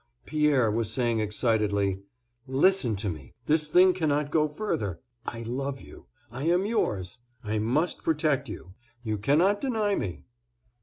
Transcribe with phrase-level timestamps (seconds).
[0.25, 1.99] Pierre was saying excitedly:
[2.47, 3.35] "Listen to me.
[3.45, 4.99] This thing cannot go further.
[5.27, 7.19] I love you, I am yours.
[7.43, 8.73] I must protect you.
[9.03, 10.23] You cannot deny me."